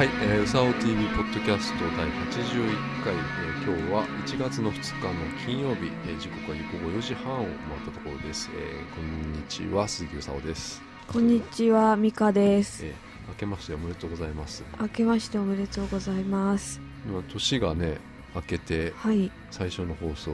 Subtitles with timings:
[0.00, 5.12] はい、えー、うさお TV ポッドキャスト第81回、えー今日は1月の2日の
[5.44, 7.50] 金曜日、えー時刻は午後4時半を回っ
[7.84, 12.86] たところです、えーこんにちは鈴木うさおです、こんにちは、ミカです。
[12.86, 12.94] えー
[13.28, 14.64] 明けましておめでとうございます。
[14.80, 16.80] 明けましておめでとうございます。
[17.06, 17.98] 今年がね
[18.34, 20.32] 明けてはい、最初の放送。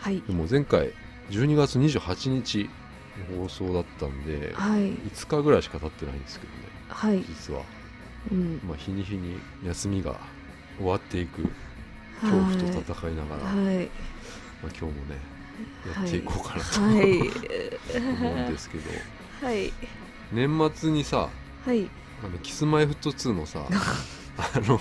[0.00, 0.90] はい、でも前回
[1.30, 2.68] 12月28日
[3.30, 6.58] の放送だったんではい、5日ぐらいしか経ってないんですけどね
[6.88, 7.62] はい、実は、
[8.30, 10.16] うん、まあ、日に日に休みが
[10.78, 11.48] 終わっていくは
[12.20, 13.90] 恐怖と戦いながら、まあ、はい、
[14.62, 14.94] 今日もね
[15.94, 17.20] やっていこうかなと、はい、
[17.98, 18.90] 思うんですけど。
[19.42, 19.72] はい、
[20.32, 21.28] 年末にさ
[21.66, 21.88] はい、
[22.22, 23.66] あのキスマイフット2のさ
[24.36, 24.78] あの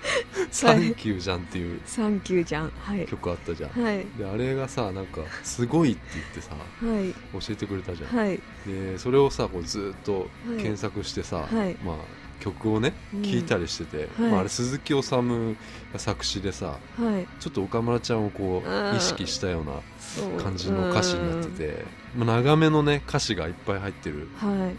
[0.50, 2.72] 「サンキューじゃん」っていうサンキューじゃん。
[2.78, 10.56] はい、曲あったじゃん、はい、であれがさなんか「すごい」って言ってさはい、教えてくれたじゃん、はい、でそれをさこうずっとはい。
[10.58, 11.74] 検索してさ、はい。
[11.84, 11.96] まあ
[12.40, 13.22] 曲をねうん。
[13.22, 14.30] 聴いたりしてて、はい。
[14.30, 15.10] まあ、あれ鈴木治
[15.92, 18.96] が作詞でさはい、ちょっと岡村ちゃんをこううん。
[18.96, 21.84] 意識したような感じの歌詞になってて、
[22.16, 24.28] まあ、長めのね歌詞がいっぱい入ってる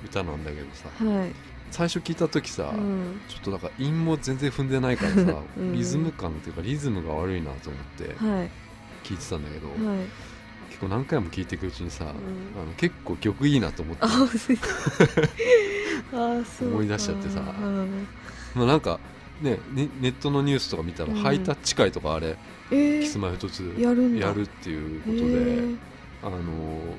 [0.06, 1.34] 歌なんだけどさはい、
[1.72, 5.74] 最初聞いた時さ、うん、ちょっとなんか韻も全然踏んでないからさ、 うん。
[5.74, 8.50] リズム感っていうかリズムが悪いなと思ってはい、
[9.04, 10.06] 聞いてたんだけど、はい。
[10.78, 12.08] 結構何回も聞いていくうちにさ、ん。
[12.10, 12.16] あの
[12.78, 14.06] 結構曲いいなと思って。
[16.64, 17.40] 思い出しちゃってさ。
[17.40, 18.08] うん。
[18.54, 19.00] まあなんか
[19.42, 21.16] ねねネットのニュースとか見たら、うん。
[21.16, 22.38] ハイタッチ会とかあれ、
[22.72, 25.78] えキスー、マイフト2やるっていうことで、えー。
[26.22, 26.38] あの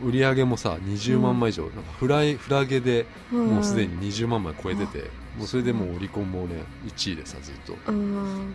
[0.03, 5.05] 売り上げもさ20万枚以上、なんかフライフラゲでもうすでに20万枚超えてて、
[5.37, 8.55] もうそれでもうオリコンもね1位でさずっと、うん。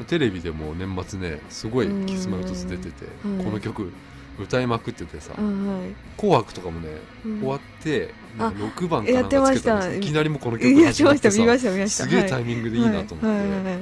[0.00, 3.44] うん、テレビでも年末ねすごいキスマイフト2出てて、うん。
[3.44, 3.92] この曲
[4.38, 6.88] 歌いまくっててさあはい「紅白」とかもね、
[7.24, 7.40] うん。
[7.40, 9.78] 終わってなんか6番かやなんかつけってました。
[9.80, 11.30] たんですいきなりもうこの曲やってました。
[11.30, 11.88] 始まってた。
[11.88, 13.76] すげえタイミングでいいなと思って、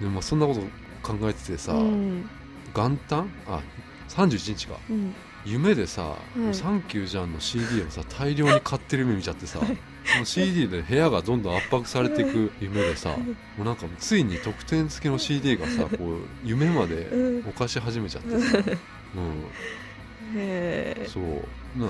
[0.00, 0.60] でもまあそんなこと
[1.02, 2.28] 考えててさ、うん。
[2.74, 3.30] 元旦？
[3.46, 3.60] あ
[4.08, 4.78] 31日か。
[4.88, 5.14] うん。
[5.44, 6.16] 夢でさ
[6.50, 6.54] 「い。
[6.54, 9.60] サンキューじゃん」の CD をさ大量に買ってる夢見ちゃってさ
[10.04, 13.16] その CD で部屋がどんどん圧迫されていく夢でさも
[13.58, 17.50] うなんかついに特典付きの CD がさこう夢までうん。
[17.50, 18.58] 犯し始めちゃってさ、
[19.16, 21.22] うん、へえそう。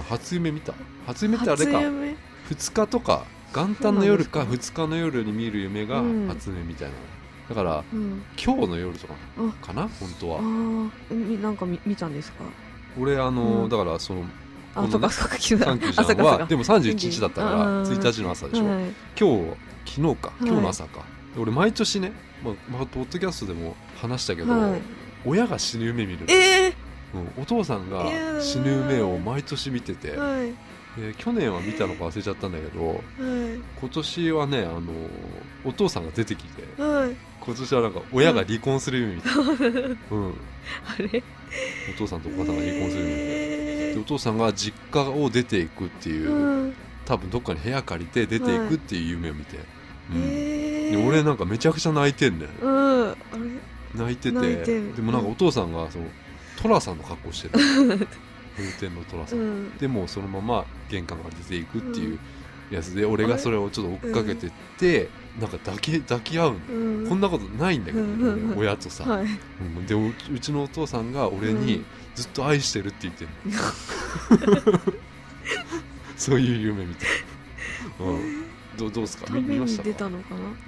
[0.08, 0.74] 初夢見た。
[1.06, 1.72] 初夢ってあれか。
[1.72, 2.16] 初夢
[2.50, 3.24] ？2日とか
[3.54, 6.26] 元旦の夜かそうなん2日の夜に見る夢がうん。
[6.28, 6.94] 初夢みたいな、
[7.48, 8.22] だからうん。
[8.42, 9.88] 今日の夜とかあかな？
[9.88, 10.42] 本当あは
[11.40, 12.44] なんか見見たんですか？
[12.98, 13.68] 俺あの、うん。
[13.68, 14.24] だからその
[14.74, 17.82] あこのねサンキューはでも31日だったからうん。
[17.84, 18.84] 1日の朝でしょ、はい。
[19.18, 19.54] 今
[19.84, 20.32] 日昨日か。
[20.40, 20.46] い。
[20.46, 21.04] 今日の朝か、
[21.34, 22.12] で俺毎年ね、
[22.42, 24.80] まあまあ、ポッドキャストでも話したけど、はい。
[25.24, 26.74] 親が死ぬ夢見るの、え
[27.14, 27.42] うん。
[27.42, 28.06] お父さんが
[28.40, 30.08] 死ぬ夢を毎年見てて。
[30.12, 30.54] ー、はい。
[30.96, 33.00] で去年は見たのか忘れちゃったんだけどはい。
[33.80, 34.92] 今年はねあの
[35.64, 37.16] お父さんが出てきてはい。
[37.40, 39.28] 今年はなんか親が離婚する夢見て、
[40.10, 40.34] うん、
[40.86, 41.22] あれ？
[41.94, 43.24] お父さんとお母さんが離婚する夢見て
[43.90, 46.74] えでお父さんが実家を出ていくっていう、うん。
[47.04, 49.58] 多分どっかに部屋借りて出ていくっていう夢を見て、
[50.10, 50.22] うん。
[50.24, 52.48] えで俺なんかめちゃくちゃ泣いてんねん。
[52.62, 53.16] うん。
[53.94, 54.64] 泣いてて。
[54.64, 56.06] でもなんかお父さんがその
[56.62, 58.08] 寅さんの格好してる。
[58.56, 59.76] 風天の寅さん、うん。
[59.78, 62.18] でもうそのまま玄関から出ていくっていう
[62.70, 65.08] やつで俺がそれをちょっと追っかけてって、
[65.40, 67.08] なんか抱き抱き合うの、うん。
[67.08, 68.50] こんなことないんだけど、うんうん。
[68.52, 69.26] うん親とさ、はい。
[69.60, 69.86] うん。
[69.86, 71.84] でううちのお父さんが俺にうん。
[72.14, 74.78] ずっと愛してるって言ってるの、
[76.16, 77.08] そういう夢みたい、
[77.98, 78.44] うん、
[78.76, 79.34] どうどうですか？
[79.34, 79.82] 見ました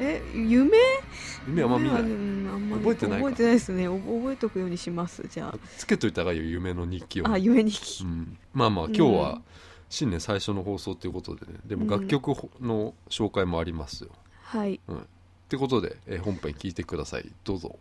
[0.01, 0.77] え夢？
[1.49, 2.05] 夢はあんま見
[2.44, 2.78] ない。
[2.78, 3.27] 覚えてないか。
[3.27, 3.89] 覚えてないですね。
[3.89, 5.22] お覚えとくようにします。
[5.28, 8.97] じゃつけといた方がいいよ夢の日記をああ夢に聞きうん、まあまあうん。
[8.97, 9.43] 今日は
[9.88, 11.55] 新年最初の放送ということでね。
[11.64, 11.88] でもうん。
[11.88, 12.29] 楽曲
[12.61, 14.11] の紹介もありますよ、
[14.43, 14.75] はい。
[14.75, 14.79] っ
[15.49, 17.32] てことで、えー本編聞いてください。
[17.44, 17.79] どうぞ。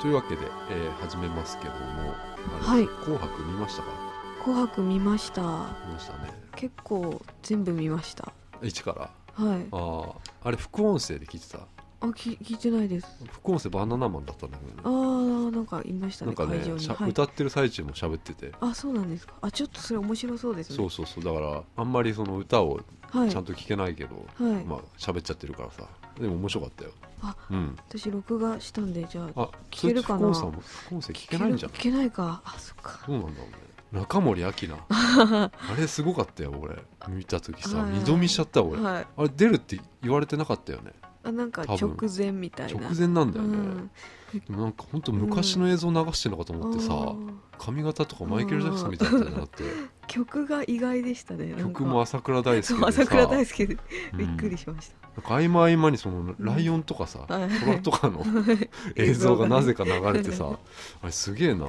[0.00, 1.78] というわけで、えー始めますけども。
[1.80, 2.86] あれはい。
[3.04, 4.07] 紅白見ましたか？
[4.48, 5.42] 紅白見ました。
[5.42, 6.32] 見ましたね。
[6.56, 8.32] 結構全部見ました。
[8.62, 9.44] 一から？
[9.44, 9.66] はい。
[9.70, 10.12] あ
[10.42, 11.58] ああれ副音声で聞いてた？
[12.00, 13.06] あき聞いてないです。
[13.30, 15.48] 副音声バナナマンだったんだけあどね。
[15.50, 16.80] ーなんかいましたねなんかね会場に。
[16.80, 17.10] しゃはい。
[17.10, 18.52] 歌ってる最中も喋ってて。
[18.58, 19.34] あそうなんですか。
[19.42, 20.76] あちょっとそれ面白そうですね。
[20.76, 21.24] そうそうそう。
[21.24, 22.80] だからあんまりその歌を
[23.10, 23.30] はい。
[23.30, 24.64] ちゃんと聞けないけど、はい。
[24.64, 25.82] まあ喋っちゃってるからさ。
[26.18, 26.92] でも面白かったよ。
[27.20, 27.76] あうん。
[27.90, 30.18] 私録画したんでじゃああ聞けるかな。
[30.20, 31.72] 副音声も副音声聞けないんじゃん。
[31.72, 32.40] 聞けないか。
[32.46, 33.00] あそっか。
[33.06, 34.68] どうなんだろうね中森明菜。
[34.90, 36.82] あれすごかったよ俺。
[37.08, 37.92] 見た時さはい。
[37.92, 39.06] 二度見しちゃった俺、はい。
[39.16, 40.92] あれ出るって言われてなかったよね。
[41.24, 42.80] あなんか直前みたいな。
[42.80, 43.90] 直前なんだよね、うん。
[44.32, 49.64] でもなんかほんと昔の映像流してるのかと思ってさ、あー髪型とかマイケル・ジャクソンみたいになって。
[50.06, 52.88] 曲が意外でしたね曲も朝倉大輔でさ。
[52.88, 53.66] 朝倉大輔。
[53.66, 53.78] で
[54.12, 57.48] うんびっくりしました、なんか合間合間にそのライオンとかさ、はい。
[57.60, 58.24] 虎とかの
[58.96, 60.58] 映像がなぜか流れてさ
[61.02, 61.66] あれすげえな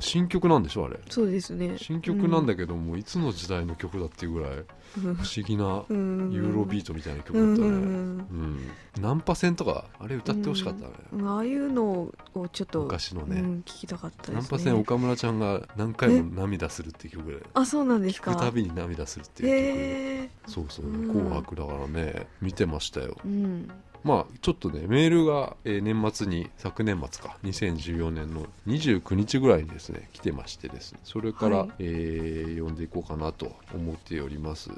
[0.00, 0.98] 新曲なんでしょあれ。
[1.08, 1.76] そうですね。
[1.78, 5.14] 新曲なんだけども、いつの時代の曲だっていうぐらいうん。
[5.14, 6.32] 不思議なうん。
[6.32, 7.72] ユーロビートみたいな曲だったね、うん。
[7.72, 8.26] うん。
[8.30, 8.58] うん
[9.00, 11.28] ナンパ戦とかあれ歌ってほしかったね、うん。
[11.28, 11.84] ああいうの
[12.34, 14.36] をちょっと昔のね、うん、聞きたかったですね。
[14.36, 17.46] ナンパ戦岡村ちゃんが何回も涙するっていう曲で。
[17.54, 18.32] あそうなんですか。
[18.32, 23.16] 聞くたびに涙するっていうへえ曲そうそう、うん紅白だからね見てましたよ。
[23.24, 23.68] うん
[24.04, 31.70] まあちょっとねメールが、えー年末に昨年末か2014年の29日ぐらいにですね来てましてですねそれから、はい。
[31.78, 34.70] えー読んでいこうかなと思っております。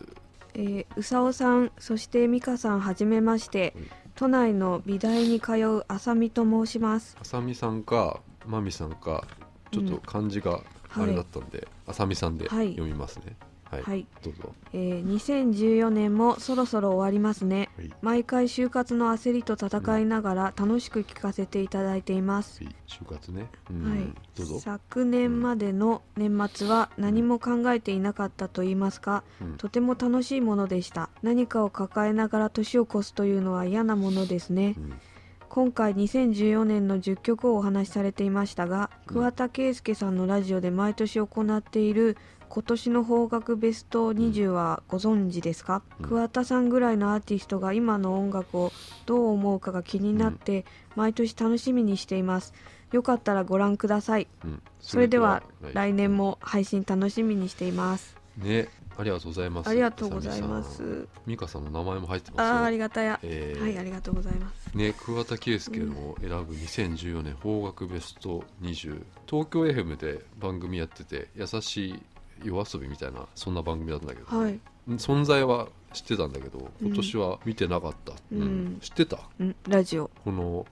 [0.54, 3.84] えー、うさおさんそして美香さんはじめまして、はい。
[4.14, 7.16] 都内の美大に通うあさみと申します。
[7.20, 9.26] あさみさんかまみさんか
[9.72, 10.62] ちょっと漢字が
[10.94, 12.70] あれだったんで、あさみさんではい。
[12.70, 13.24] 読みますね。
[13.26, 13.36] はい、
[13.70, 14.54] はい、どうぞ。
[14.72, 17.68] えー、2014年もそろそろ終わりますね。
[17.76, 17.90] はい。
[18.00, 22.74] 毎回就活の焦りと戦いながら楽しく聞かせていただいています、はい。
[22.86, 23.50] 就活ね。
[23.70, 24.14] うん、はい。
[24.36, 29.56] どうぞ、昨年までの年末は何も考えていなかったと言いますか、うん。
[29.56, 31.10] とても楽しいものでした。
[31.22, 34.74] 何かを抱えながら年を越すというのは嫌なものですね。
[34.78, 35.00] うん。
[35.48, 39.14] 今回2014年の10曲をお話しされていましたが、うん。
[39.14, 42.16] 桑田佳祐さんのラジオで毎年行っている
[42.48, 46.06] 今年の邦楽ベスト20はご存知ですか、うん。
[46.06, 48.72] 桑田さんぐらいのアーティストが今の音楽を
[49.06, 50.64] どう思うかが気になって、
[50.94, 52.54] 毎年楽しみにしています。
[52.92, 54.26] よかったらご覧ください。
[54.44, 54.62] うん。
[54.80, 58.16] それでは来年も配信楽しみにしています。
[58.36, 59.68] ねありがとうございます。
[59.68, 61.06] ありがとうございます。
[61.26, 62.54] 美香さんの名前も入ってますよ。
[62.54, 64.74] あーありがたや、えーはいありがとうございます。
[64.74, 72.02] ね、桑田佳祐の選ぶ2014年邦楽ベスト20東京 FM で番組やってて優しい
[72.44, 74.58] 夜遊びみたいなそんな番組だったんだけど、はい。
[74.90, 78.78] 存在は知ってたんだけど今年は見てなかった、うん。
[78.80, 79.16] 知ってた？
[79.42, 79.54] ん。
[79.68, 80.10] ラジオ。
[80.24, 80.66] この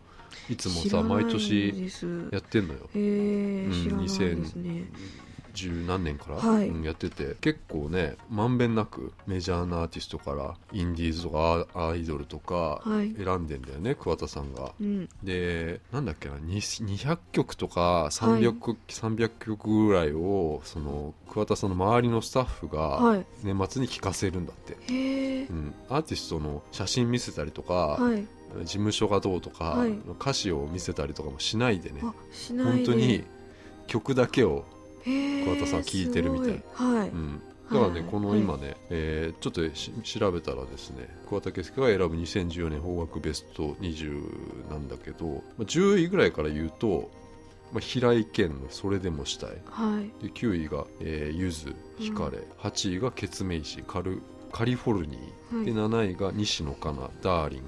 [0.51, 1.91] いつもさ毎年
[2.31, 2.81] やってんのよ。
[2.95, 4.91] へえうん知らないですね、
[5.55, 6.69] 十何年から、はい。
[6.69, 13.15] うんやってて結構ねまんべんなくメジャーなアーティストからインディーズとかアアイドルとかはい。
[13.15, 14.73] 選んでんだよね、桑田さんが。
[14.81, 15.09] うん。
[15.23, 23.27] でなんだっけなに200曲とか 300,、300曲ぐらいをその桑田さんの周りのスタッフがはい。
[23.43, 24.75] 年末に聴かせるんだって、
[25.49, 28.27] うん、アーティストの写真見せたりとか、はい。
[28.63, 29.91] 事務所がどうとか、はい。
[30.21, 32.01] 歌詞を見せたりとかもしないでね。
[32.03, 33.25] 本当に
[33.87, 34.65] 曲だけを、
[35.05, 36.63] 桑田さん聞いてるみたい。
[36.73, 38.09] はい、うん、だからね、はい。
[38.11, 47.11] この今ね、えーちょっとし調べたらですね桑田佳祐が選ぶ2014年邦楽ベスト20なんだけど、まあ、10位ぐらいから言うと、
[47.73, 49.51] まあ、平井堅の「それでもしたい。
[49.67, 54.23] はい」で9位が、えー、ゆず「惹かれ」8位がケツメイシカル
[54.53, 55.67] カリフォルニー、はい。
[55.67, 57.63] で7位が西野カナダーリン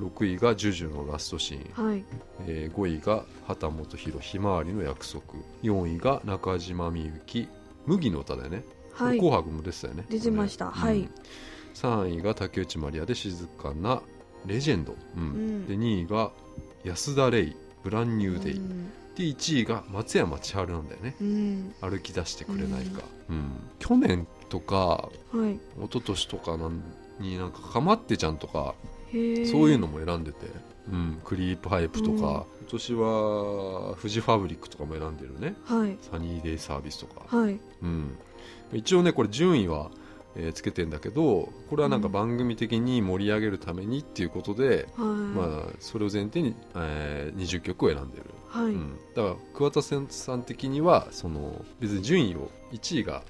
[0.00, 2.04] 6位がジュジュのラストシーン、はい。
[2.46, 5.22] えー5位が畑本博ひまわりの約束。
[5.62, 7.48] 4位が中島みゆき
[7.86, 8.64] 麦の歌だよね、
[8.98, 9.14] こはい。
[9.14, 10.04] れ紅白も出てたよね。
[10.08, 10.66] 出てました。
[10.66, 11.08] これはい。
[11.74, 14.00] 3位が竹内まりやで静かな
[14.46, 15.22] レジェンド、うん。
[15.22, 15.66] うん。
[15.66, 16.30] で2位が
[16.84, 18.90] 安田レイブランニューデイ、うん。
[19.16, 21.14] で1位が松山千春なんだよね。
[21.20, 21.74] うん。
[21.80, 23.50] 歩き出してくれないか、うん。
[23.78, 25.10] 去年とかは
[25.48, 25.54] い。
[25.54, 25.60] 一
[25.92, 26.82] 昨年とかなん
[27.20, 28.74] になんかかまってちゃんとか
[29.46, 30.46] そういうのも選んでて、
[30.92, 32.20] うん、クリープハイプとか、うん。
[32.20, 35.54] 今年はフジファブリックとかも選んでるね。
[35.64, 35.96] はい。
[36.00, 37.58] サニーデイサービスとか、はい。
[37.82, 38.16] うん、
[38.72, 39.90] 一応ねこれ順位は、
[40.36, 42.12] えーつけてんだけどこれはなんかうん。
[42.12, 45.06] 番組的に盛り上げるためにっていうことで、はい。
[45.06, 49.96] まあそれを前提に、えー20曲を選んでる、はい、うん、だから桑田さ
[50.36, 53.22] ん的にはその別に順位を1位が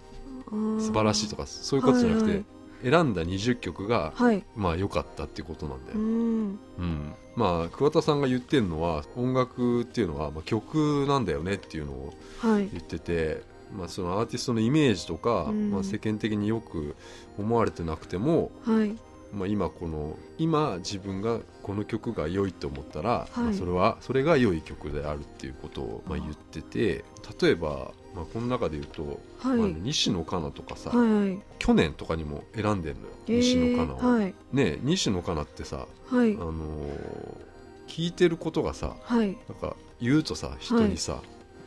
[0.50, 2.44] 素素晴らしいとかそういうことじゃなくて、はい
[2.84, 4.44] 選んだ20曲がはい。
[4.54, 6.58] まあ良かったっていうことなんだよ、うん。
[6.78, 12.68] うん、まあ桑田さんが言ってるのは音楽っていうのはまあ曲なんだよねっていうのをはい。
[12.70, 13.42] 言ってて、
[13.74, 15.70] まあ、そのアーティストのイメージとか、うん。
[15.70, 16.94] まあ、世間的によく
[17.38, 18.94] 思われてなくても、はい
[19.34, 23.38] まあ、今この今自分がこの曲が良いと思ったら、い。
[23.38, 27.04] まあ、それはそれが良い曲であるっていうことをまあ言ってて
[27.40, 29.58] 例えば、まあ、この中で言うと、はい。
[29.58, 34.14] まあね西野カナとかさ、はい去年とかにも選んでんのよ、えー西野カナを。
[34.18, 34.34] はい。
[34.52, 36.34] ね西野カナってさ、はい。
[36.34, 37.54] あのー
[37.86, 39.36] 聞いてることがさはい。
[39.48, 41.20] なんか言うとさ人にさ、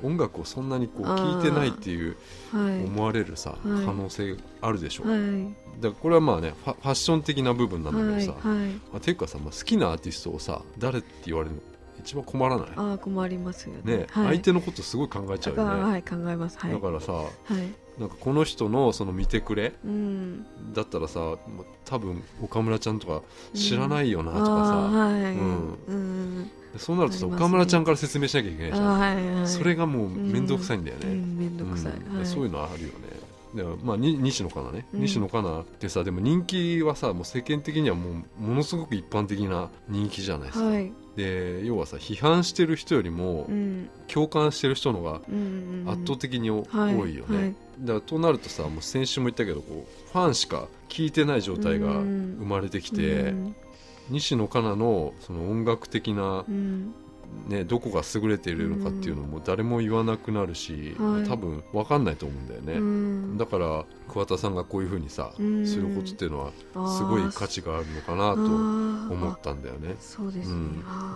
[0.03, 2.17] 音楽をそんなにこう聞いてないっていう
[2.51, 2.83] はい。
[2.83, 3.85] 思われるさ、はい。
[3.85, 8.71] 可能性あるでしょ、はいだこれはまあねファファッション的な部分なんだけどさ、はいはい。
[8.95, 11.61] あていうかさ、まあ、好きなアーティストをさ誰って言われるの
[11.99, 12.67] 一番困らない？
[12.75, 13.97] ああ困りますよね。
[13.97, 16.57] ね、はい、相手のことすごい考えちゃうよね、はい考えます。
[16.59, 16.71] はい。
[16.71, 17.29] だからさはい。
[17.99, 20.45] なんかこの人のその見てくれうん。
[20.73, 21.19] だったらさ
[21.85, 23.23] 多分岡村ちゃんとか
[23.55, 25.21] 知らないよなとかあーさ、はい。
[25.35, 25.77] うん。
[25.87, 26.51] うん。
[26.77, 27.35] そうなるとさ、ね。
[27.35, 29.47] 岡村ちゃんから説明しなきゃいけないじゃん、はいはい。
[29.47, 32.17] それがもう面倒くさいんだよね、うん面倒くさい、うん。
[32.17, 32.25] はい。
[32.25, 32.93] そういうのはあるよね
[33.63, 35.01] まあに西野カナね、うん。
[35.01, 40.91] 西野カナってさでも人気はさもう世間的にはもうものすごく一般的な人気じゃないですか、はい。
[41.15, 43.89] で要はさ批判してる人よりもうん。
[44.07, 46.93] 共感してる人のがうんうん圧倒的に多はい。
[47.11, 47.55] いよね、はい。
[47.81, 53.55] だからとなるとさもう先週も言ったけどこうファンしか聞いてない状態がうん生まれてきて、うん
[54.09, 56.93] 西野カナのその音楽的な、うん
[57.47, 61.29] ね、どこが優れているのかっていうのも誰も言わなくなるし、はい。
[61.29, 63.37] 多分分かんないと思うんだよね、うん。
[63.37, 65.65] だから桑田さんがこういうふうにさ、うん。
[65.65, 66.51] することっていうのは
[66.97, 69.91] すごい価値があるのかなと思ったんだよね。
[69.91, 70.55] あそうですね、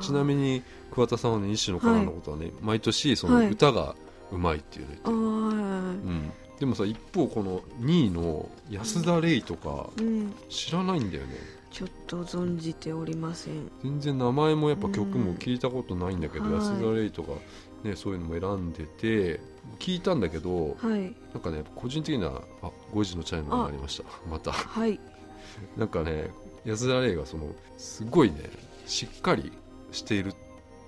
[0.02, 3.50] ちなみに桑田さんはね西野カナのことはね、毎年そのはい。
[3.50, 3.96] 歌が
[4.32, 10.34] うまいっていうのあ言ってる、ーうん、でもさ一方この2位の安田レイとかうん。
[10.50, 11.36] 知らないんだよね
[11.72, 13.72] ちょっと存じておりません。
[13.82, 17.32] 全然名前もやっぱ曲も聞いたことないんだけど、うん安田レイとか、
[17.84, 19.40] ね、そういうのも選んでて
[19.80, 21.16] 聞いたんだけどはい。
[21.34, 24.04] なんかね個人的にはあ5時のチャイムになりました。
[24.30, 24.52] また。
[24.52, 25.00] はい。
[25.78, 26.30] なんかね
[26.66, 28.50] 安田レイがそのすごいね
[28.86, 29.52] しっかり
[29.92, 30.36] しているっ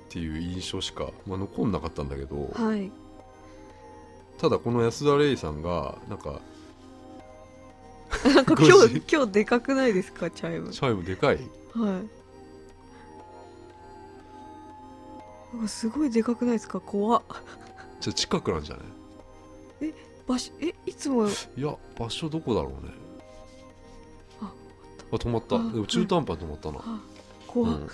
[0.10, 2.92] ていう印象しか、まあ、残んなかったんだけど、はい。
[4.38, 6.42] ただこの安田レイさんがなんか
[8.24, 10.30] なんか5今時日今日でかくないですか？
[10.30, 10.70] チャイム。
[10.72, 11.38] チャイムでかい。
[11.38, 11.46] はい。
[15.56, 16.80] なんかすごいでかくないですか？
[16.80, 17.22] 怖っ。
[18.00, 18.82] じゃあ近くなんじゃな
[19.88, 19.94] い？
[20.28, 21.28] 場所えいつも？
[21.28, 22.94] いや場所どこだろうね。
[24.42, 24.52] あ
[25.12, 25.58] あ止まった。
[25.58, 27.02] あでも中途半端に止まったな、あ
[27.46, 27.90] 怖っ、うん。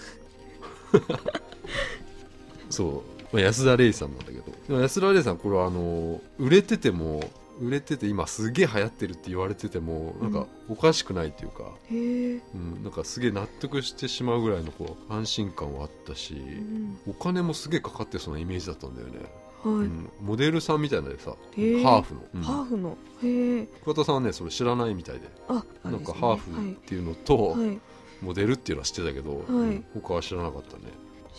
[2.69, 4.79] そう、まあ、安田レイさんなんだけど。
[4.81, 7.19] 安田レイさんこれはあの売れてても
[7.59, 12.39] 売れてて今すげえ流行ってるって言われててもなんかおかしくないっていうか、へえ。
[12.55, 19.19] うん、なんかすげえ納得してしまうぐらいのこう安心感はあったし、うんお金もすげえかかってそうなイメージだったんだよね、
[19.63, 22.41] はい、うん、モデルさんみたいなでさハーフの、うん。
[22.41, 22.97] ハーフの。
[23.23, 23.67] へえ。
[23.83, 25.27] 桑田さんはねそれ知らないみたいで。
[25.47, 27.79] あなんかハーフっていうのと、はい、はい
[28.21, 29.43] モデルっていうのは知ってたけど、はい。
[29.47, 30.83] うん他は知らなかったね。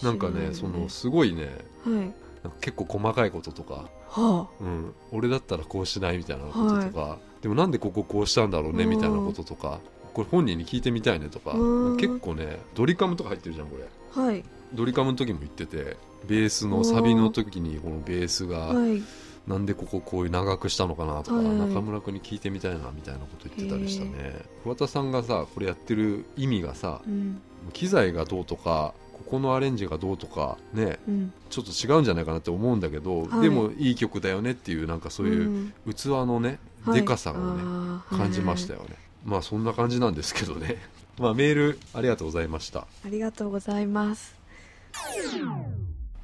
[0.02, 1.42] なんかねそのすごいね
[1.84, 2.12] はい
[2.60, 8.90] 結構細かいこととか、はうん、俺だったらこうしないみたいなこととか、でもなんでこここうしたんだろうねうん。
[8.90, 9.80] みたいなこととか
[10.14, 11.96] これ本人に聞いてみたいねとかうん。
[11.96, 13.84] 結構ねドリカムとか入ってるじゃんこれ。
[14.16, 14.44] あはい。
[14.72, 19.02] ドリカムの時も言っててベースのサビの時にこのベースがはい。
[19.46, 21.46] なんでこここういう長くしたのかなとか、はい。
[21.46, 24.44] 中村君に聞いてみたいなみたいなこと言ってたりしたね。
[24.62, 27.40] 桑田さんがさこれやってる意味がさうん。
[27.72, 28.94] 機材がどうとか
[29.30, 31.32] ここのアレンジがどうとかねうん。
[31.50, 33.42] ちょっと違うんじゃないかなって思うんだけど、はい。
[33.42, 35.94] でもいい曲だよねっていうなんかそういううん。
[35.94, 37.00] 器のね、はい。
[37.00, 38.16] でかさをねあー。
[38.16, 38.96] 感じましたよね。
[39.24, 40.76] まあそんな感じなんですけどね。
[41.18, 42.80] まあメールありがとうございました。
[42.80, 44.34] ありがとうございます。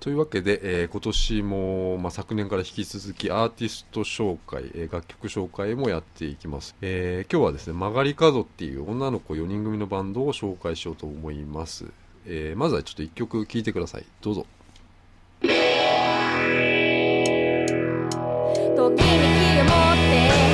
[0.01, 11.87] というわけで、えー今年も、まあ、昨年から引き続きアーティスト紹介、えー楽曲紹介もやっていきます、えー今日はですね曲がり角っていう女の子4人組のバンドを紹介しようと思います、
[12.27, 14.05] えーまずはちょっと1曲聴いてください。
[14.21, 14.47] どうぞ。
[15.41, 15.57] 時に
[18.77, 20.46] 気を持って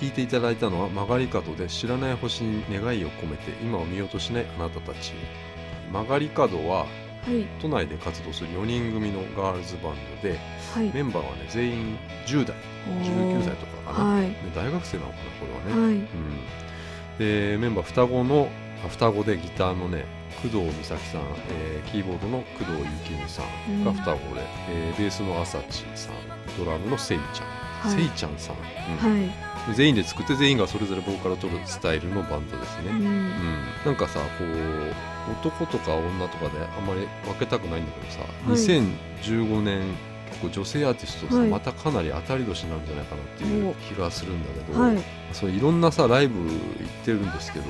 [0.00, 5.12] 聞いていただいたのは曲がり角で知らない星に願いを込めて今を見ようとしないあなたたち。
[5.12, 6.86] へ曲がり角はは
[7.32, 7.44] い。
[7.60, 10.38] 都内で活動する4人組のガールズバンドで
[10.72, 10.92] はい。
[10.94, 12.56] メンバーはね全員10代
[13.02, 14.28] 19歳とかかな、はい。
[14.28, 15.94] で大学生なのかなこれはね、はい。
[15.94, 18.48] うん、でメンバー双子の
[18.84, 20.04] あ双子でギターのね
[20.42, 26.14] 工藤美咲さん、えーキーボードの工藤幸美さんがうん双子で、えーベースの朝地さん
[26.56, 29.18] ドラムのせいちゃん、はいせいちゃんさん、うん。
[29.18, 29.74] はい。
[29.74, 33.00] 全員で作って全員がそれぞれボーカルを取るスタイルのバンドですね、ううん。
[33.00, 38.56] んなんかさこう男とか女とかであんまり分けたくないんだけどさ、はい。
[38.56, 39.82] 2015年
[40.30, 41.48] 結構女性アーティストさ、はい。
[41.48, 44.94] またかなり当たり年なんじゃないかなっていう気がするんだけど、はい。
[44.94, 47.66] はいそういろんなさライブ行ってるんですけど、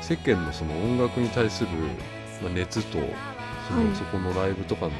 [0.00, 1.68] 世間のその音楽に対する、
[2.42, 2.92] まあ、熱と
[3.68, 3.94] その、はい。
[3.94, 4.92] そこのライブとかの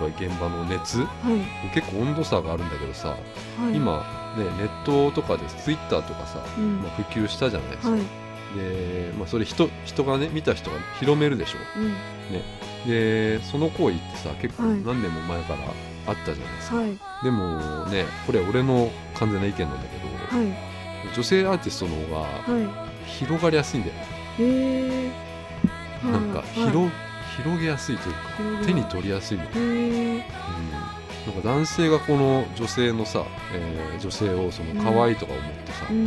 [0.00, 1.70] ぱり現場の熱はい。
[1.74, 3.16] 結構温度差があるんだけどさ、は
[3.70, 3.76] い。
[3.76, 3.98] 今
[4.36, 6.78] ねネットとかでツイッターとかさ、うん。
[6.78, 8.00] まあ、普及したじゃないですか、はい。
[8.56, 11.58] で、まあ、それ人人がね見た人が広めるでしょ。
[11.78, 11.94] うん。
[12.88, 14.82] でその行為ってさ結構はい。
[14.82, 15.60] 何年も前から
[16.06, 16.98] あったじゃないですか、はい。
[17.22, 20.70] でもねこれ俺の完全な意見なんだけど、はい。
[21.14, 24.00] 女性アーティストの方がは広がりやすいんだよね、
[24.38, 25.10] いへえ
[26.04, 26.90] なんか広,、
[27.42, 28.14] 広げやすいという
[28.60, 30.24] か手に取りやすいの、うん、へえ
[31.26, 33.24] なんか男性がこの女性のさ、
[33.54, 36.06] えー女性をその可愛いとか思ってさ、うん。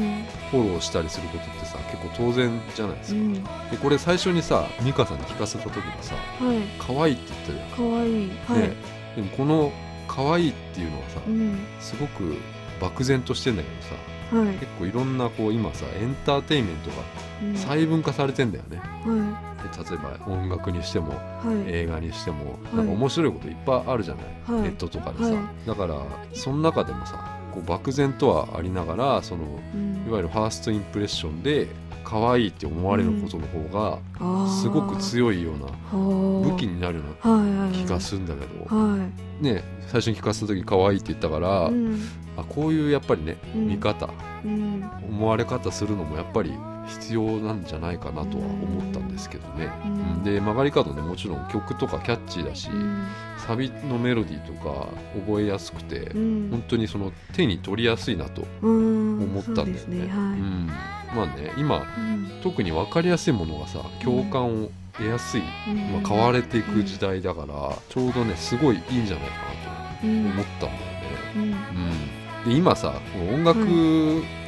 [0.49, 3.33] フォローしたりすることってさ結構当然じゃないですか、うん。
[3.33, 3.41] で
[3.79, 6.57] これ最初にさ美香さんに聞かせた時にさはい。
[6.79, 7.89] 可愛いって言ったじゃん。
[7.89, 8.25] かわい。
[8.25, 8.59] いはい。
[8.59, 8.73] ね。
[9.15, 9.71] でもこの
[10.07, 11.59] 可愛いっていうのはさ、うん。
[11.79, 12.35] すごく
[12.81, 14.55] 漠然としてんだけどさはい。
[14.55, 16.95] 結構いろんなこう今さエンターテインメントが
[17.43, 17.55] うん。
[17.55, 21.13] 細分化されてんだよね、はで例えば音楽にしても
[21.67, 22.75] 映画にしてもい。
[22.75, 24.61] なんか面白いこといっぱいあるじゃない、はい。
[24.63, 25.67] ネットとかでさ、はい。
[25.67, 26.01] だから
[26.33, 30.05] その中でもさこう漠然とはありながらそのうん。
[30.07, 31.67] いわゆるファーストインプレッションで
[32.03, 41.71] 可愛いって思われることの方がすごく強いような武武器になるようない気がするんだけど、はね最初に聞かせた時可愛いって言ったから、
[42.35, 43.67] あこういうやっぱりねうん。
[43.67, 44.09] 見方、
[44.43, 44.83] うん。
[45.07, 46.53] 思われ方するのもやっぱり
[46.87, 49.91] 必要なんじゃないかなとは思ったんですけどね、うん。
[49.91, 53.05] うんで曲がり角ねもちろん曲とかキャッチーだし、うん。
[53.37, 54.87] サビのメロディーとか
[55.25, 56.47] 覚えやすくて、うん。
[56.51, 59.23] 本当にその手に取りやすいなとうん。
[59.23, 59.65] 思ったんだよね。
[59.65, 59.99] そうですね。
[59.99, 60.09] はい。
[60.09, 60.67] うん。
[61.15, 62.31] まあね今うん。
[62.41, 66.01] 特に分かりやすいものがさ共感を得やすい、うん。
[66.01, 70.25] まあ、変われていく時代だから、ちょうどねすごいいいんじゃないかなとうん。
[70.31, 70.77] 思ったんだよね。
[71.35, 71.41] うん。
[71.43, 71.53] うん。
[72.45, 72.93] で今さ
[73.31, 73.59] 音楽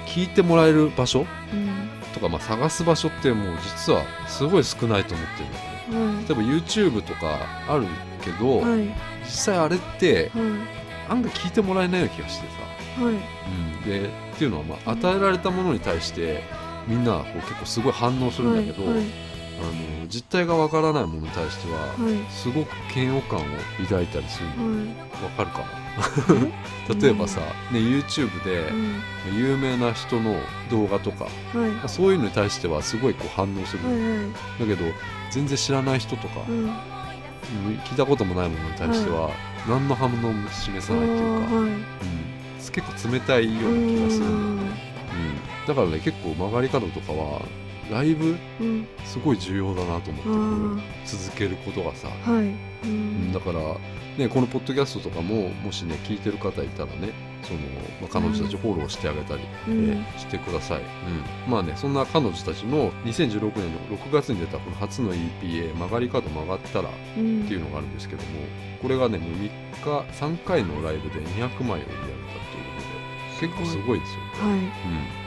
[0.06, 6.15] 聴いてもらえる場所うんとか、まあ、探す場所ってもう実はすごい少ないと思ってるんだよね。
[6.15, 7.38] はい例えば YouTube とか
[7.69, 7.86] ある
[8.23, 8.89] けど、はい。
[9.23, 10.43] 実際あれってはい。
[11.12, 13.13] 案外聞いてもらえないような気がしてさ、はい。
[13.13, 16.41] うん、でっていうのは、まあ、与えられたものに対して
[16.88, 19.01] みんなこう結構すごい反応するんだけど、はい。
[19.01, 19.01] あ
[20.01, 22.32] の実態がわからないものに対しては、はい。
[22.32, 23.43] すごく嫌悪感を
[23.84, 24.65] 抱いたりするの。
[24.65, 24.88] はい。
[25.23, 25.85] わかるかな？
[27.02, 29.02] 例えばさ、ね、YouTube でうん。
[29.36, 30.36] 有名な人の
[30.70, 31.30] 動画とか、は
[31.86, 31.90] い。
[31.90, 34.60] そういうのに対してはすごいこう反応する、はいはい。
[34.60, 34.92] だけど
[35.32, 36.56] 全然知らない人とか、うん。
[36.56, 36.70] うん
[37.86, 39.30] 聞いたこともないものに対しては、
[39.68, 41.64] 何の反応も示さないっていうか、はい。
[41.64, 41.86] うん、
[42.58, 44.82] 結構冷たいような気がするんだよね、
[45.62, 47.42] うん、だからね結構曲がり角とかは
[47.92, 48.88] ライブうん。
[49.04, 52.95] すごい重要だなと思って続けることがさ、はい、ううん。
[53.30, 53.60] ん、だから、
[54.17, 57.12] ね、このポッドキャストとかももしね聞いてる方いたらね
[57.43, 57.60] その、
[58.02, 59.89] まあ、彼女たちをフォローしてあげたり、うん。
[59.89, 67.43] えーしてください、うん、まあねそんな彼女たちの2016年の6月に出たこの初の EPA「曲がり角曲がったら」うん。
[67.43, 68.30] っていうのがあるんですけども
[68.82, 69.50] これがねもう3
[69.84, 71.89] 日3回のライブで200枚を売り上げたっ
[73.41, 74.19] ていうことで結構すごいですよ。
[74.19, 74.60] ね、はい。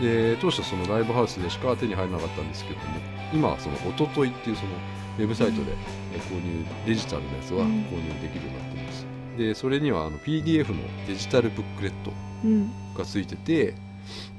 [0.00, 2.84] うん、で当初そのライブハウスでしか手に入らなかったんですけども
[3.32, 4.70] 今はその「おととい」っていうその
[5.18, 5.72] ウェブサイトで
[6.14, 7.68] え購入デジタルのやつはうん。
[7.84, 9.06] 購入できるようになってます。
[9.36, 12.12] でそれにはあの PDF のデジタルブックレット
[12.44, 12.70] うん。
[12.96, 13.74] がついてて、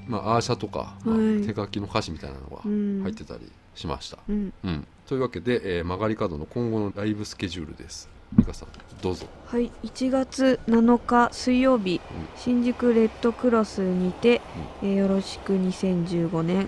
[0.07, 1.45] まあ、アーシャとか、まあはい。
[1.45, 3.01] 手書きの歌詞みたいなのがうん。
[3.03, 4.53] 入ってたりしました、うん。
[4.63, 8.09] うん、というわけで、えー曲がり角の今後のライブスケジュールです。
[8.33, 8.69] 美香さん
[9.01, 9.25] どうぞ。
[9.47, 9.71] はい。
[9.83, 11.99] 1月7日水曜日、
[12.37, 14.41] 新宿レッドクロスにて、
[14.83, 16.67] えーよろしく2015年、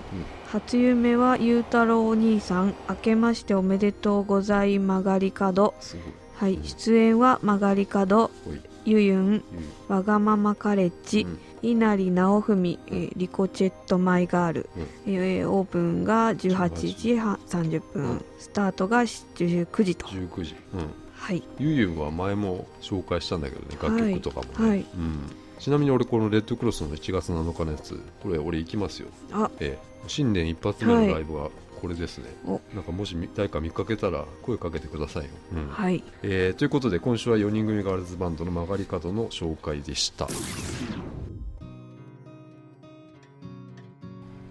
[0.52, 2.76] 初夢はゆうたろうお兄さん。
[2.90, 5.74] 明けましておめでとうござい曲がり角。
[6.36, 8.30] はい出演は曲がり角。
[8.84, 9.34] ゆゆん。
[9.36, 9.42] ゆ
[9.88, 11.40] わがままカレッジ、うん。
[11.62, 14.70] 稲荷直文、えーリコチェットマイガール、
[15.08, 18.26] えーオープンが18時半30分、うん。
[18.38, 20.06] スタートが19時と。
[20.08, 20.80] 19時、うん、
[21.14, 21.42] はい。
[21.60, 24.80] ゆうゆうは前も紹介したんだけどね楽曲とかもね、はい。
[24.80, 25.22] うん、
[25.60, 29.08] ちなみに俺このレッドクロスの1月7日のやつこれ俺行きますよ。
[29.32, 29.50] あ。
[29.62, 31.50] ええ新年一発目のライブは
[31.82, 32.62] これですね、お。
[32.76, 35.68] なんかもし誰か見かけたら声かけてくださいよ、うん。
[35.68, 36.04] はい。
[36.22, 40.28] えーということで今週は4人組ガールズバンドの曲がり角の紹介でした。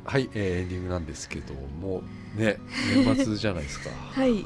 [0.05, 2.03] はい、えーエンディングなんですけども。
[2.35, 2.59] ね
[2.97, 3.91] 年末じゃないですか。
[4.13, 4.45] はい。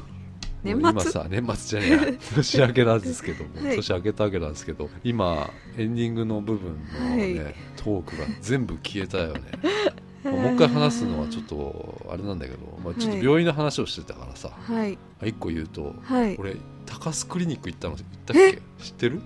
[0.63, 2.19] 年もう今末さ年末じゃねえや。
[2.35, 3.75] 年明けなんですけども、はい。
[3.77, 4.91] 年明けたわけなんですけど。
[5.03, 7.55] 今エンディングの部分のね、はい。
[7.77, 9.41] トークが全部消えたよね
[10.31, 14.97] まあもう一回話すのはちょっとあれなんだけど、まあ、ちょっと病院の話をしてたからさ、はい。
[15.23, 16.35] 一個言うとはい。
[16.37, 18.61] 俺高須クリニック行ったの言ったっけ？
[18.83, 19.21] 知ってる？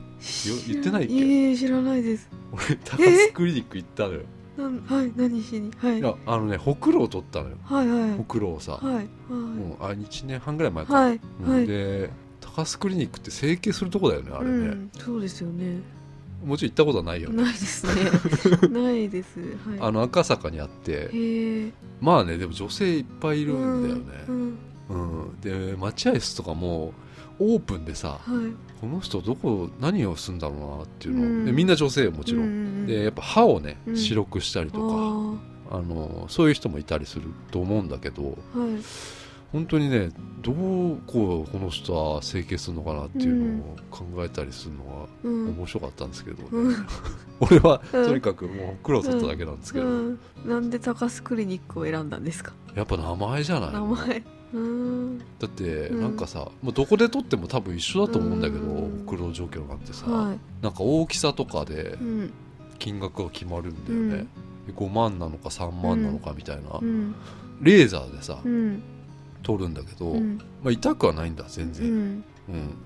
[0.68, 1.14] 言ってないっけ？
[1.14, 2.30] いえ知らないです。
[2.52, 4.22] 俺高須クリニック行ったのよ。
[4.58, 5.72] なんはい何しに？
[5.78, 6.00] はい。
[6.00, 7.58] いやあのねほくろを取ったのよ。
[7.64, 8.18] はいはい。
[8.18, 9.06] ほくろをさ、はいはい。
[9.30, 11.54] もうあ1年半ぐらい前か、はいうん。
[11.54, 11.68] はい。
[11.68, 12.10] で
[12.42, 15.82] 高須クリニックって整形するとこだよねあれね、うん、そうですよね
[16.44, 17.44] もちろん行ったことはないよね。
[17.44, 18.70] ないですね。
[18.82, 19.40] ないです。
[19.40, 19.80] はい。
[19.80, 21.72] あの赤坂にあって
[22.02, 24.04] まあねでも女性いっぱいいるんだよね。
[24.28, 24.58] うん
[24.90, 26.94] うん、で待合室とかも
[27.38, 28.54] オープンでさはい。
[28.82, 31.46] この人どこ何をするんだろうなっていうのを、うん。
[31.46, 33.98] でみんな女性よもちろん、うんでやっぱ歯をねうん。
[33.98, 34.80] 白くしたりと
[35.70, 38.36] か、あのそういう人もいたりすると思うんだけどはい
[39.52, 40.10] 本当にね
[40.42, 45.50] どうこうこの人は整形するのかなっていうのを考えたりするのがうん。
[45.58, 46.50] 面白かったんですけど、ね。
[46.52, 46.76] うん。
[47.42, 48.06] 俺はうん。
[48.06, 50.20] とにかくもう黒取っただけなんですけど、うん。
[50.46, 52.54] なんで高須クリニックを選んだんですか？
[52.76, 53.74] やっぱ名前じゃない。
[53.74, 54.24] 名前。
[54.54, 55.18] うん。
[55.18, 56.02] だってうん。
[56.02, 59.04] なんかさ、もうどこで撮っても多分一緒だと思うんだけど、うん。
[59.08, 62.34] 黒状況なんてさ、はなんか大きさとかでいうん。
[62.78, 64.28] 金額が決まるんだよね、
[64.66, 67.14] で5万なのか3万なのかみたいな、うん。
[67.62, 68.40] レーザーでさ、
[69.40, 70.38] うん撮るんだけど、うん。
[70.62, 72.06] まあ、痛くはないんだ全う然、うん。
[72.18, 72.24] ん。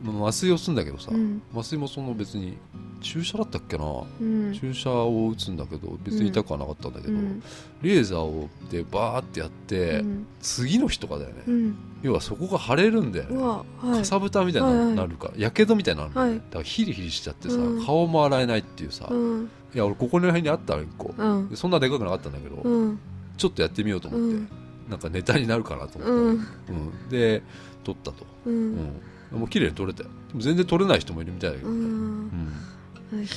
[0.04, 1.42] まあ麻酔をするんだけどさ、うん。
[1.52, 2.58] 麻酔もその別に
[3.02, 3.86] 注射だったっけな、
[4.22, 4.54] うん。
[4.54, 7.42] 注射を打つんだけど別に痛くはなかったんだけど、うん。
[7.82, 10.28] レーザーをでバーってやって、うん。
[10.42, 11.76] 次の日とかだよね、うん。
[12.04, 13.96] 要はそこが腫れるんだよね。
[13.96, 16.40] かさぶたみたいになるからやけどみたいになるんだよね、はい。
[16.40, 17.86] だからヒリヒリしちゃってさ、うん。
[17.86, 19.50] 顔も洗えないっていうさ、いうん。
[19.74, 23.00] や俺ここの辺にあったの1個、そんなでかくなかったんだけど、うん。
[23.38, 24.50] ちょっとやってみようと思って、うん
[24.90, 26.78] なんかネタになるかなと思って、うん。
[26.78, 27.10] うん。
[27.10, 27.42] で
[27.84, 28.72] 撮ったと、ううん。
[28.76, 30.10] んもう綺麗に撮れたよ。
[30.38, 31.72] 全然撮れない人もいるみたいだけうど。
[31.72, 31.82] ね、ん。
[31.82, 32.52] うん。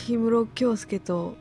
[0.07, 1.37] 氷室京介と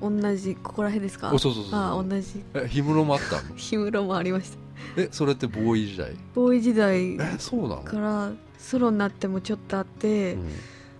[0.00, 1.30] お同じここら辺ですか？
[1.32, 1.80] おそうそうそうそう。
[1.80, 2.42] あ同じ。
[2.54, 3.48] え氷室もあったの？
[3.70, 4.56] 氷室もありました。
[4.96, 6.16] えそれってボーイ時代？
[6.34, 7.82] ボーイ時代えそうなの？
[7.82, 10.48] からソロになってもちょっとあって、うん。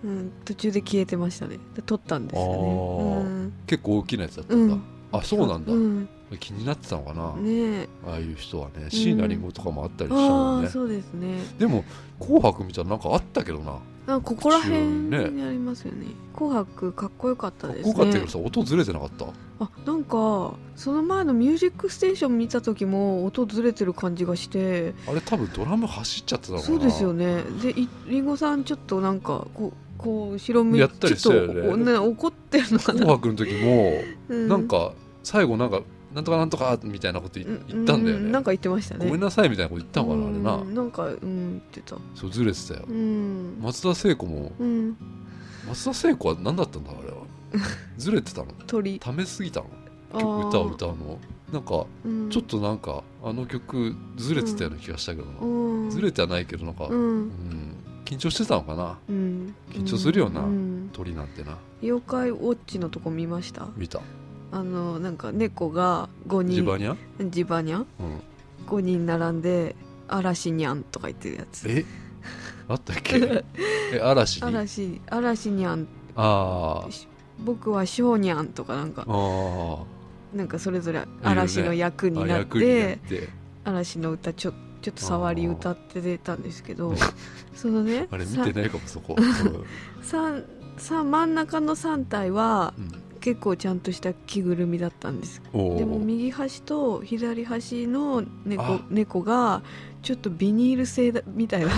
[0.05, 1.59] うん、途中で消えてましたね。
[1.75, 3.23] で撮ったんですよね。
[3.23, 3.53] うん。
[3.67, 4.83] 結構大きなやつだったんだ、うん。
[5.13, 7.89] あそうなんだ、うん気になってたのかな、ねえ。
[8.07, 8.87] ああいう人はね。
[8.91, 11.39] 椎名林檎とかもあったりしたもんね、ああそうですね。
[11.59, 11.85] でも
[12.21, 13.79] 「紅白」見たらなんかあったけどな。
[14.07, 16.09] なんかここら辺にありますよね。
[16.35, 17.95] 紅白かっこよかったかっですね。
[17.95, 19.27] こよかったけどさ音ずれてなかった？
[19.61, 24.95] あなんかその前の「ミュージックステーション」見た時も音ずれてる感じがして。
[25.09, 26.69] あれ多分ドラム走っちゃってたのかな。
[26.69, 27.43] そうですよね。
[27.63, 34.93] でいりんごさんちょっとなんかこうこう後ろ向いやったりちょっとね怒ってるのか紅な、白の時もうなんか
[35.23, 35.81] 最後なんか
[36.15, 39.05] なんとかなんとかみたいなこと言ったんだよね、うなんか言ってましたね。
[39.07, 40.55] ごめんなさいみたいなこと言ったのかな、あれな。
[40.57, 41.97] うんなんかうん言ってた。
[42.15, 43.59] そうずれてたよ、うん。
[43.61, 44.97] 松田聖子もうん。
[45.69, 47.17] 松田聖子は何だったんだあれは。
[47.99, 48.49] ずれてたの？
[48.67, 48.99] 鳥。
[49.01, 49.67] ためすぎたの？
[50.13, 50.49] あー。
[50.49, 51.19] 歌を歌うの？
[51.53, 52.31] なんかうん。
[52.31, 57.21] ちょっとなんかあの曲ずれてたような気がしたけどずれてはないけどなんか、ううん。
[57.27, 57.31] ん
[58.05, 58.99] 緊張してたのかな？
[59.09, 59.55] うん。
[59.73, 60.91] 緊張するよなうん。
[60.93, 61.59] 鳥なんてな。
[61.83, 63.67] 妖怪ウォッチのとこ見ました？
[63.77, 64.01] 見た
[64.55, 66.55] あのなんか猫が5人。
[66.55, 66.97] ジバニャ、
[67.29, 67.79] ジバニャ？
[67.79, 67.87] うん、
[68.69, 69.75] 5人並んで
[70.07, 71.69] 嵐にゃんとか言ってるやつ。
[71.69, 71.85] え？
[72.69, 73.45] あったっけ？
[73.93, 74.47] え嵐に？
[74.47, 75.89] 嵐嵐にゃん。
[76.15, 76.87] あ
[77.41, 79.03] 僕はショーにゃんとかなんか。
[79.03, 79.85] ーあ。
[80.33, 83.29] なんかそれぞれ嵐の役になってって。
[83.65, 86.97] 嵐の歌ちょちょっと触り歌って出たんですけどうん
[87.57, 89.17] そのねあれ見てないかもそこ、
[90.03, 90.35] さ
[90.77, 95.41] さ真ん中の3体はうん結構ちゃんとした着ぐるみだったんです。
[95.51, 98.81] でも右端と左端の猫あ。
[98.91, 99.63] 猫が
[100.03, 101.71] ちょっとビニール製だみたいな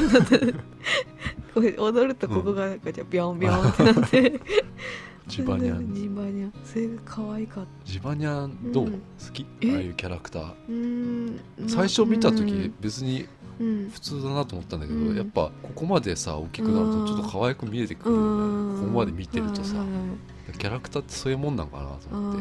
[1.55, 4.41] 踊るとここがなんかじゃあビョンビョンってなって。
[5.29, 5.95] ジバニャン。
[5.95, 6.53] ジバニャン。
[6.65, 7.71] それが可愛かった。
[7.85, 8.99] ジバニャンどう、うん好
[9.33, 9.43] き？
[9.45, 9.77] あえ？
[9.77, 10.53] あいうキャラクター。
[10.69, 11.69] うーん。
[11.69, 13.25] 最初見た時うん別に
[13.61, 13.89] うん。
[13.93, 15.17] 普通だなと思ったんだけど、うん。
[15.17, 19.79] やっぱここまでさ大きくなるとちょっと可愛く見えてくるここまで見てるとさ。
[19.79, 22.41] はいはいはいキャラクターってそういうもんなんかなとあ思って、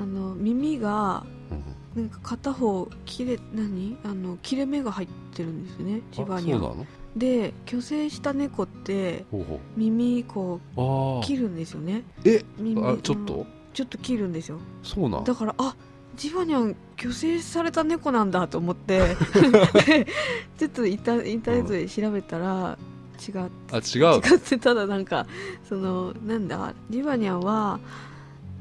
[0.00, 0.14] うん。
[0.14, 1.54] の耳がう
[1.98, 2.02] ん。
[2.02, 3.96] なんか片方切れ何？
[4.04, 6.86] あの切れ目が入ってるんですねジバニャンあそうなの？
[7.16, 9.24] で虚勢した猫って
[9.76, 12.04] 耳こう切るんですよね。
[12.24, 12.44] え？
[12.58, 14.58] 耳あちょっと、うんちょっと切るんですよ。
[14.82, 15.24] そうなん？
[15.24, 15.76] だからあ
[16.16, 19.14] ジバニャン虚勢された猫なんだと思って。
[19.86, 20.06] で
[20.58, 22.76] ちょっとインタインターネットで調べたら
[23.28, 24.34] 違っあ違う。
[24.34, 25.26] 違ってただなんか
[25.68, 26.74] そのなんだ？
[26.88, 27.78] ジバニャンは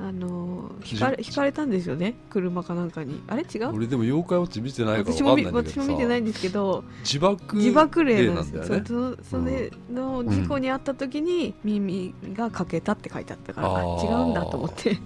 [0.01, 2.15] あの引かれ引かれたんですよね？
[2.29, 3.21] 車かなんかに。
[3.27, 3.75] あれ違う？
[3.75, 8.77] 俺でも妖怪ウォッチ見てないから私も私も見てないんですけど自爆自爆霊霊なんですよ。
[8.77, 8.83] ね。
[8.87, 14.97] そそれの事故に遭った時に耳が欠けたって書いてあったから、ああー違うんだと思って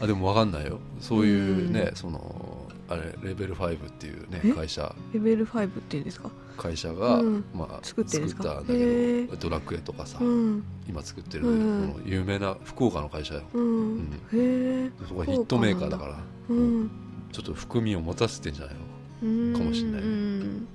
[0.00, 0.78] あでも分かんないよ。
[1.00, 1.96] そういうね、うん。
[1.96, 4.52] そのあれレベル5っていうねえ？
[4.52, 4.94] 会社。
[5.12, 6.30] レベル5っていうんですか？
[6.56, 7.44] 会社が、うん。
[7.54, 9.30] まあ、作ったんだへけー。
[9.30, 10.64] どドラクエとかさ、うん。
[10.88, 11.92] 今作ってる、うん。
[11.92, 13.42] この有名な福岡の会社よ。
[13.52, 16.18] うん、へえそこがヒットメーカーだから。
[16.48, 16.90] うん。
[17.32, 18.80] ちょっと含みを持たせてんじゃないの、
[19.22, 19.52] うん。
[19.52, 20.06] かもしんないね。
[20.06, 20.12] うん。
[20.12, 20.66] うん、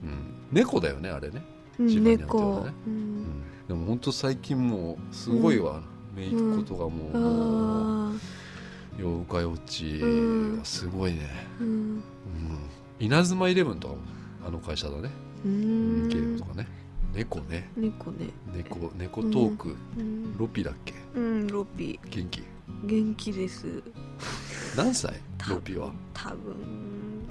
[0.52, 1.42] 猫だよねあれね、
[1.80, 2.74] うんジバニャンっていうの猫はね。
[2.86, 2.96] ううん。
[2.96, 3.34] ん、
[3.68, 5.82] でも本当最近もうすごいわ、
[6.16, 8.14] メイクことがもう、もう。
[8.14, 8.14] あ
[9.00, 11.70] 妖怪ウォッチはすごいね、ーうん。
[11.70, 12.02] うん、
[13.00, 14.00] 稲妻イレブンとかも
[14.48, 15.10] あの会社だね、
[15.46, 16.68] ううんんゲームとかね。
[17.14, 17.70] 猫ね。
[17.76, 18.28] 猫ね。
[18.56, 20.38] 猫猫トーク、うん。
[20.38, 20.94] ロピだっけ？
[21.16, 22.00] うんロピ。
[22.10, 22.44] 元気？
[22.86, 23.82] 元気です。
[24.78, 25.20] 何歳？
[25.50, 25.92] ロピは？
[26.14, 26.56] 多分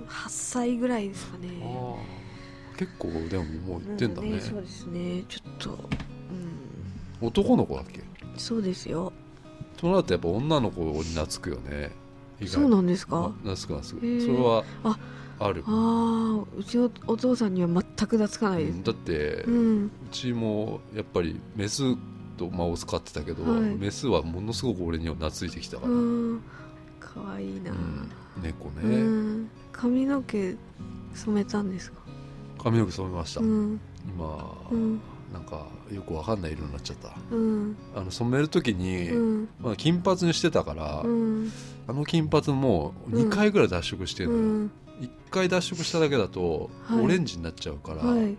[0.07, 1.49] 8歳ぐらいですかね。
[1.63, 5.23] ああ結構でももう言ってんだね,、うそうですね。
[5.29, 5.71] ちょっと
[7.21, 7.29] うん。
[7.29, 8.03] 男の子だっけ？
[8.37, 9.13] そうですよ
[9.81, 11.91] となるとやっぱ女の子に懐くよね。
[12.47, 13.17] そうなんですか？
[13.19, 14.21] あ懐く懐く。
[14.21, 14.99] それはあ
[15.39, 15.63] ある。
[15.67, 18.77] ああうちのお父さんには全く懐かないです。
[18.77, 21.83] うんだって、ううんちもやっぱりメス
[22.37, 23.77] と、まあ、オス飼ってたけど、はい。
[23.77, 26.43] メスはものすごく俺には懐いてきたから、うん。
[26.99, 27.71] かわいいな。
[27.71, 28.11] うん。
[28.43, 29.51] 猫うね、ん。
[29.73, 30.57] 髪の毛
[31.15, 32.01] 染めたんですか？
[32.63, 33.81] 髪の毛染めました、うん。
[34.07, 35.01] 今、うん
[35.33, 37.15] なんかよくわかんない色になっちゃった。
[37.31, 37.77] うん。
[37.95, 39.49] あの染める時に、うん。
[39.61, 41.53] まあ、金髪にしてたから、うん。
[41.87, 44.71] あの金髪も2回ぐらい脱色してるうのよ、ん。
[45.01, 47.05] 1回脱色しただけだとはい。
[47.05, 48.37] オレンジになっちゃうから、はい。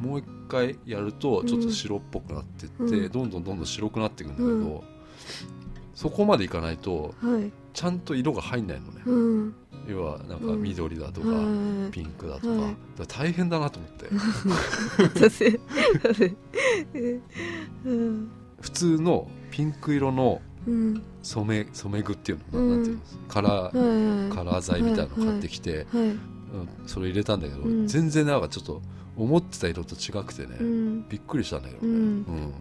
[0.00, 3.10] もう1回やるとちょっと白っぽくなってって、うん。
[3.10, 4.80] どんどんどんどん白くなっていくんだけど、うん
[5.94, 7.52] そこまでいかないとはい。
[7.72, 9.54] ちゃんと色が入んないのね、うん。
[9.88, 11.90] 要はなんか緑だとか、はい。
[11.90, 12.60] ピンクだとか,、はい。
[12.60, 14.08] だから大変だなと思って。
[18.60, 21.02] 普通のピンク色のうん。
[21.22, 22.70] 染め染め具っていうの、うん。
[22.70, 24.30] なんていうのカラー、はい。
[24.30, 26.02] カラー剤みたいなの買ってきて、はい。
[26.02, 26.18] うん。
[26.86, 27.86] それ入れたんだけど、うん。
[27.86, 28.82] 全然なんかちょっと
[29.16, 31.08] 思ってた色と違くてね、うん。
[31.08, 31.96] びっくりしたんだけどね、うん。
[31.96, 32.54] うん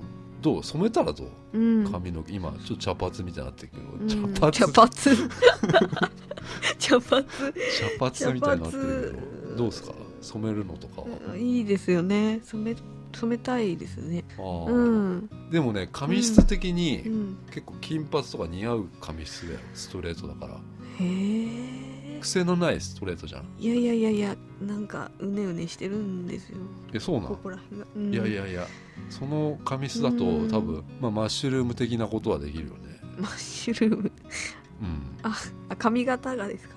[0.44, 0.64] どう？
[0.64, 1.58] 染めたらどう？
[1.58, 1.92] うん。
[1.92, 2.32] 髪の毛。
[2.34, 4.08] 今ちょっと茶髪みたいになってるうん。
[4.08, 4.92] けど、茶髪？
[4.92, 5.18] 茶髪。
[6.78, 7.26] 茶髪。
[7.26, 9.20] 茶髪みたいになってるけ茶ど。
[9.48, 9.94] 髪どうですか？
[10.22, 12.40] 染めるのとかは、いいですよね。
[12.44, 12.76] 染め
[13.14, 14.24] 染めたいですね。
[14.40, 15.30] うん。
[15.52, 17.38] でもね髪質的にうん。
[17.48, 19.60] 結構金髪とか似合う髪質だよ。
[19.74, 20.56] ストレートだから。
[20.56, 20.60] へ
[21.02, 21.93] え
[22.24, 23.46] 癖のないストレートじゃん。
[23.60, 26.58] いやいやいやいやなんかうねうねしてるんですよ。
[26.94, 28.14] えそうなのここら辺が、うん。
[28.14, 28.68] いやいやいや
[29.10, 30.50] その髪質だとうん。
[30.52, 32.80] 多分、まあ、マッシュルーム的なことはできるよね。
[33.20, 34.12] マッシュルーム。
[34.82, 35.02] うん。
[35.24, 35.38] あ
[35.70, 36.76] あ髪型がですか？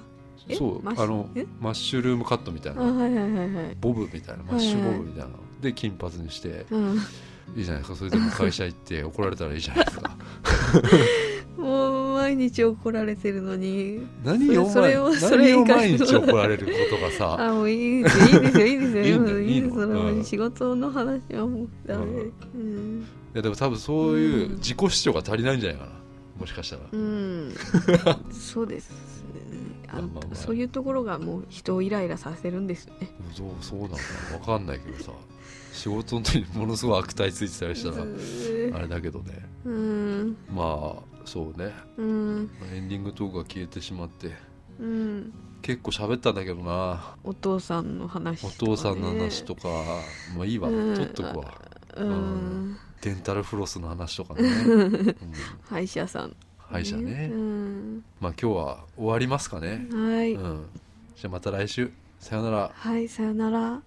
[0.48, 0.54] え？
[0.56, 1.46] そうあのえ？
[1.60, 2.82] マッシュルームカットみたいな。
[2.82, 3.76] あはいはいはいはい。
[3.80, 5.38] ボブみたいなマッシュボブみたいなの。
[5.60, 6.66] で金髪にして。
[6.70, 6.98] うん。
[7.56, 7.96] いいじゃないですか。
[7.96, 10.16] それでも会社行って怒られたらいいじゃないですか
[12.26, 14.04] 毎日怒られてるのに。
[14.24, 17.36] 何をそれをそれ何を毎日怒られることがさ？
[17.48, 19.40] あもういいですよいいですよいいですよ。
[19.40, 20.24] いいですそれうん。
[20.24, 22.04] 仕事の話はもうダメ。
[22.04, 22.32] うん。
[22.54, 23.00] うん。
[23.02, 25.92] いやでも多分そういう自己主張が足りないんじゃないかな
[26.40, 26.82] もしかしたら。
[26.90, 27.54] うん。
[28.32, 28.96] そうですね。
[29.88, 33.08] あまあそういうところがもう人をイライラさせるんですよね。
[33.32, 34.38] そうそうなのかな？
[34.38, 35.12] 分かんないけどさ。
[35.72, 38.02] 仕事の時にものすごい悪態ついてたりしたら
[38.78, 39.46] あれだけどね。
[39.66, 40.36] うん。
[40.50, 41.74] まあそうね。
[41.98, 42.50] うん。
[42.60, 44.32] まあエンディングトークが消えてしまって。
[44.80, 45.32] うん。
[45.62, 47.16] 結構喋ったんだけどな。
[47.24, 49.68] お父さんの話とお父さんの話とか。
[50.36, 50.68] まあいいわ。
[50.68, 50.94] うん。
[50.94, 51.60] 取っとくわ。
[51.96, 52.76] うん。
[53.02, 55.16] デンタルフロスの話とかね、 うん。
[55.68, 56.36] 歯医者さん。
[56.58, 57.30] 歯医者ね。
[57.32, 58.04] うん。
[58.20, 59.86] まあ今日は終わりますかね。
[59.92, 60.32] はい。
[60.32, 60.66] うん。
[61.16, 61.90] じゃあまた来週。
[62.18, 62.70] さよなら。
[62.74, 63.82] はいさよなら